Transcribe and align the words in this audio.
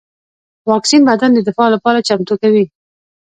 واکسین 0.71 1.01
بدن 1.09 1.29
د 1.33 1.39
دفاع 1.47 1.69
لپاره 1.75 2.05
چمتو 2.07 2.33
کوي 2.41 2.63